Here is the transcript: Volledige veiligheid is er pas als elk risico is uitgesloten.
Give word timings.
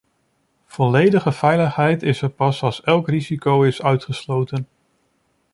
Volledige 0.65 1.31
veiligheid 1.31 2.03
is 2.03 2.21
er 2.21 2.29
pas 2.29 2.61
als 2.63 2.81
elk 2.81 3.07
risico 3.07 3.63
is 3.63 3.81
uitgesloten. 3.81 4.67